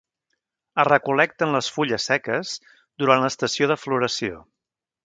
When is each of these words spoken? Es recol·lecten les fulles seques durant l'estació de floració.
Es 0.83 0.87
recol·lecten 0.87 1.53
les 1.57 1.69
fulles 1.77 2.09
seques 2.11 2.55
durant 3.05 3.23
l'estació 3.27 3.71
de 3.75 3.81
floració. 3.87 4.43